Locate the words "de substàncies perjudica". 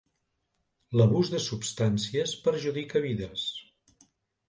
1.35-3.07